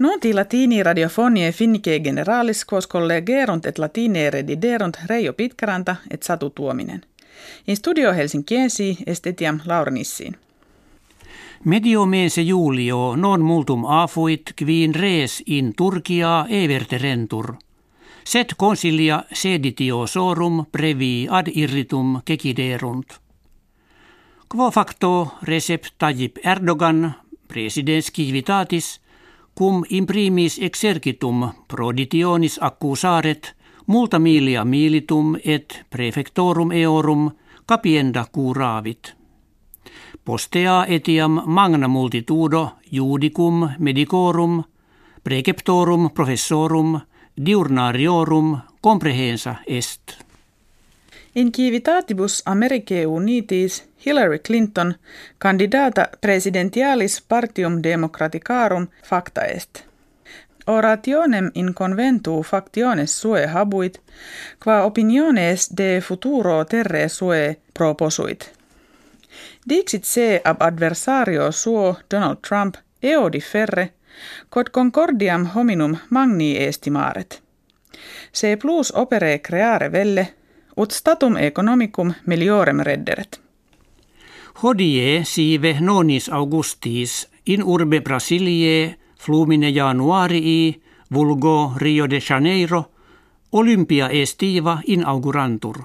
Nunti 0.00 0.34
latini 0.34 0.82
radiofonie 0.82 1.52
finnike 1.52 1.98
generalis 2.00 2.66
collegerunt 2.88 3.66
et 3.66 3.78
latine 3.78 4.30
rediderunt 4.30 4.96
Reijo 5.06 5.32
Pitkaranta 5.32 5.96
et 6.10 6.22
Satu 6.22 6.50
Tuominen. 6.50 7.02
In 7.66 7.76
studio 7.76 8.12
Helsinkiensi 8.12 8.96
estetiam 9.06 9.60
Laurnissiin. 9.64 10.36
Medio 11.64 12.06
mese 12.06 12.42
julio 12.42 13.16
non 13.16 13.40
multum 13.40 13.84
afuit 13.84 14.52
quin 14.64 14.94
res 14.94 15.42
in 15.46 15.74
Turkia 15.76 16.46
everterentur. 16.48 17.54
Set 18.24 18.54
consilia 18.56 19.24
seditio 19.32 20.06
sorum 20.06 20.64
previ 20.72 21.26
ad 21.30 21.52
irritum 21.54 22.22
keciderunt. 22.24 23.20
Quo 24.48 24.70
facto 24.70 25.32
Recep 25.42 25.84
Tayyip 25.98 26.38
Erdogan, 26.44 27.12
presidens 27.48 28.12
civitatis, 28.12 29.00
cum 29.58 29.84
imprimis 29.88 30.58
exercitum 30.58 31.52
proditionis 31.68 32.58
accusaret, 32.62 33.56
multa 33.86 34.18
milia 34.18 34.64
militum 34.64 35.36
et 35.44 35.84
prefectorum 35.90 36.72
eorum 36.72 37.30
capienda 37.66 38.24
curavit. 38.32 39.14
Postea 40.24 40.84
etiam 40.88 41.42
magna 41.46 41.88
multitudo 41.88 42.68
judicum 42.92 43.68
medicorum, 43.78 44.62
preceptorum 45.24 46.10
professorum, 46.10 47.00
diurnariorum 47.46 48.58
comprehensa 48.80 49.54
est. 49.66 50.29
In 51.34 51.52
civitatibus 51.52 52.42
Americae 52.46 53.06
unitis 53.06 53.84
Hillary 54.06 54.38
Clinton 54.38 54.94
candidata 55.38 56.08
presidentialis 56.20 57.22
partium 57.28 57.82
democraticarum 57.82 58.88
facta 59.04 59.44
est. 59.44 59.84
Orationem 60.66 61.50
in 61.54 61.74
conventu 61.74 62.42
factiones 62.42 63.20
sue 63.20 63.46
habuit, 63.46 64.00
qua 64.64 64.84
opiniones 64.84 65.70
de 65.76 66.00
futuro 66.00 66.64
terre 66.64 67.08
sue 67.08 67.56
proposuit. 67.74 68.50
Dixit 69.68 70.04
se 70.04 70.40
ab 70.44 70.62
adversario 70.62 71.50
suo 71.50 71.96
Donald 72.10 72.38
Trump 72.48 72.74
eo 73.02 73.32
differre, 73.32 73.92
quod 74.50 74.70
concordiam 74.70 75.46
hominum 75.54 75.96
magni 76.08 76.56
estimaret. 76.66 77.40
Se 78.32 78.56
plus 78.56 78.92
opere 78.94 79.40
creare 79.40 79.88
velle, 79.92 80.34
ut 80.76 80.92
statum 80.92 81.36
economicum 81.36 82.14
meliorem 82.26 82.80
redderet. 82.80 83.40
Hodie 84.62 85.24
sive 85.24 85.76
nonis 85.80 86.28
augustis 86.28 87.28
in 87.46 87.62
urbe 87.62 88.00
Brasilie 88.00 88.96
flumine 89.18 89.70
januarii 89.70 90.82
vulgo 91.14 91.72
Rio 91.76 92.06
de 92.10 92.20
Janeiro 92.20 92.84
Olympia 93.52 94.08
estiva 94.08 94.80
inaugurantur. 94.86 95.76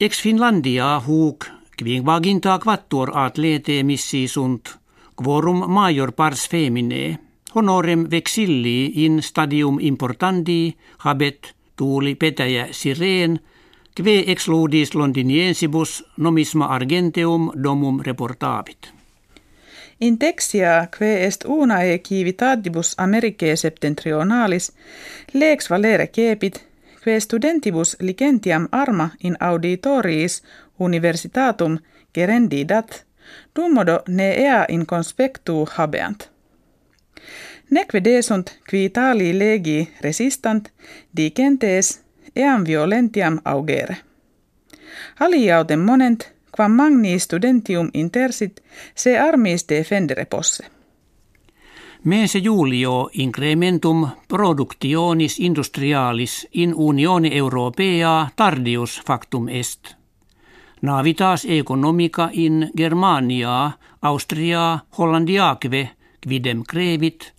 Ex 0.00 0.22
Finlandia 0.22 1.00
huuk 1.06 1.46
kvingvaginta 1.76 2.58
quattuor 2.58 3.12
atlete 3.14 3.82
missi 3.82 4.28
sunt 4.28 4.78
quorum 5.14 5.70
major 5.70 6.12
pars 6.12 6.48
femine 6.48 7.18
honorem 7.54 8.06
vexilli 8.10 9.04
in 9.04 9.22
stadium 9.22 9.78
importandi 9.80 10.76
habet 10.98 11.55
tuuli 11.76 12.14
petäjä 12.14 12.68
sireen 12.70 13.40
Kve 13.96 14.24
exludis 14.26 14.94
londiniensibus 14.94 16.04
nomisma 16.16 16.66
argenteum 16.66 17.50
domum 17.62 18.00
reportabit. 18.00 18.92
In 20.00 20.18
texia 20.18 20.86
kve 20.90 21.24
est 21.24 21.44
unae 21.44 21.98
civitatibus 21.98 22.94
Americae 22.98 23.56
septentrionalis 23.56 24.72
lex 25.32 25.70
valere 25.70 26.06
cepit, 26.06 26.64
kve 27.00 27.20
studentibus 27.20 27.96
licentiam 28.00 28.68
arma 28.72 29.08
in 29.24 29.36
auditoriis 29.40 30.42
universitatum 30.78 31.78
gerendidat, 32.14 33.04
dummodo 33.56 34.00
ne 34.08 34.30
ea 34.30 34.64
in 34.68 34.86
conspectu 34.86 35.68
habeant. 35.74 36.35
Neque 37.70 38.04
desunt 38.04 38.58
qui 38.70 38.90
tali 38.90 39.38
legi 39.38 39.88
resistant, 40.00 40.68
dicentes 41.16 42.04
eam 42.36 42.64
violentiam 42.64 43.40
augere. 43.44 43.96
Haliautem 45.20 45.80
monent, 45.80 46.32
quam 46.56 46.72
magni 46.72 47.18
studentium 47.18 47.90
intersit, 47.94 48.60
se 48.94 49.18
armis 49.18 49.66
defendere 49.68 50.24
posse. 50.24 50.64
Mese 52.04 52.40
julio 52.40 53.10
incrementum 53.12 54.08
productionis 54.28 55.38
industrialis 55.38 56.48
in 56.52 56.74
Unione 56.76 57.28
Europea 57.28 58.28
tardius 58.36 59.02
factum 59.06 59.48
est. 59.48 59.96
Navitas 60.82 61.44
economica 61.44 62.28
in 62.32 62.70
Germania, 62.78 63.70
Austria, 64.02 64.78
Hollandiaque, 64.98 65.90
quidem 66.28 66.62
crevit– 66.68 67.32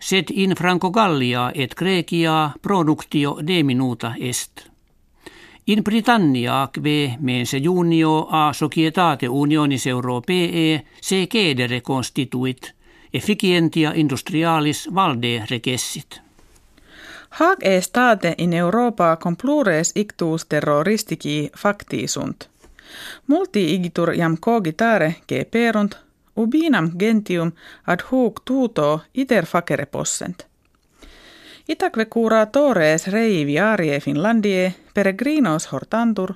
sed 0.00 0.24
in 0.30 0.54
Franco 0.56 0.90
Gallia 0.90 1.50
et 1.54 1.74
Grecia 1.74 2.50
productio 2.62 3.38
deminuta 3.46 4.14
est. 4.18 4.70
In 5.66 5.82
Britannia 5.82 6.68
kve 6.72 7.16
mense 7.20 7.58
junio 7.58 8.26
a 8.30 8.52
societate 8.52 9.28
unionis 9.28 9.86
europee 9.86 10.84
se 11.00 11.26
cedere 11.26 11.80
constituit, 11.80 12.74
efficientia 13.12 13.92
industrialis 13.94 14.88
valde 14.94 15.44
recessit. 15.50 16.20
Haag 17.30 17.58
e 17.62 17.80
state 17.80 18.34
in 18.38 18.52
Europa 18.52 19.16
complures 19.16 19.92
ictus 19.94 20.46
terroristici 20.46 21.50
facti 21.56 22.06
sunt. 22.06 22.48
Multi 23.26 23.74
igitur 23.74 24.14
jam 24.14 24.36
cogitare 24.38 25.14
ge 25.28 25.44
perunt 25.44 26.09
ubinam 26.42 26.90
gentium 26.98 27.52
ad 27.86 28.00
hoc 28.10 28.40
tuto 28.44 29.02
iter 29.14 29.46
facere 29.46 29.86
possent. 29.86 30.46
Itaque 31.68 32.06
curatores 32.06 33.06
rei 33.06 33.44
viarie 33.46 34.00
Finlandie 34.00 34.74
peregrinos 34.94 35.68
hortantur, 35.72 36.34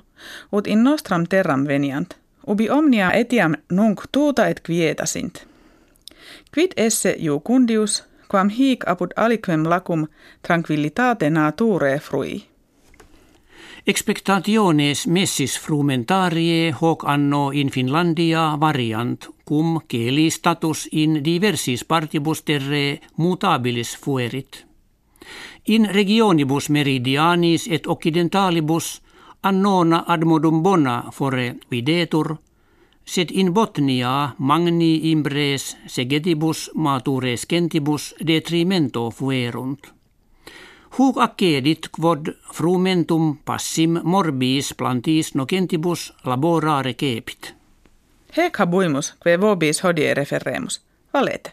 ut 0.51 0.67
in 0.67 0.83
nostram 0.83 1.25
terram 1.25 1.65
veniant, 1.67 2.15
ubi 2.47 2.69
omnia 2.69 3.11
etiam 3.11 3.55
nunc 3.69 4.07
tuuta 4.11 4.47
et 4.47 4.61
quieta 4.61 5.05
Quid 6.53 6.71
esse 6.77 7.15
jucundius, 7.19 8.03
quam 8.27 8.49
hic 8.49 8.87
apud 8.87 9.11
aliquem 9.15 9.63
lacum 9.63 10.07
tranquillitate 10.41 11.29
nature 11.29 11.99
frui. 11.99 12.54
Expectationes 13.85 15.05
messis 15.07 15.59
frumentarie 15.61 16.71
hoc 16.73 17.03
anno 17.05 17.51
in 17.51 17.69
Finlandia 17.69 18.57
variant, 18.57 19.27
cum 19.45 19.79
celi 19.87 20.31
status 20.31 20.87
in 20.91 21.21
diversis 21.21 21.83
partibus 21.85 22.41
terre 22.41 22.99
mutabilis 23.17 23.93
fuerit. 23.95 24.65
In 25.65 25.85
regionibus 25.85 26.69
meridianis 26.69 27.67
et 27.69 27.85
occidentalibus 27.85 29.01
annona 29.43 30.03
ad 30.07 30.25
modum 30.25 30.63
bona 30.63 31.11
fore 31.11 31.57
videtur, 31.69 32.37
sed 33.05 33.29
in 33.29 33.53
Botnia 33.53 34.33
magni 34.39 35.11
imbres 35.11 35.77
segetibus 35.85 36.71
matures 36.73 37.45
gentibus 37.45 38.15
detrimento 38.17 39.11
fuerunt. 39.11 39.94
Huc 40.95 41.17
accedit 41.19 41.89
quod 41.91 42.29
frumentum 42.55 43.33
passim 43.45 43.97
morbis 44.03 44.73
plantis 44.79 45.33
nocentibus 45.35 46.13
laborare 46.23 46.93
cepit. 46.93 47.51
Hec 48.37 48.59
habuimus, 48.59 49.13
que 49.23 49.35
vobis 49.41 49.83
hodie 49.83 50.13
referremus. 50.13 50.79
Valete. 51.13 51.51